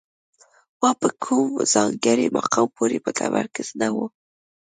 واک 0.81 0.95
په 1.01 1.09
کوم 1.23 1.49
ځانګړي 1.73 2.25
مقام 2.37 2.67
پورې 2.75 2.97
متمرکز 3.05 3.67
نه 3.79 3.87
و 3.93 3.97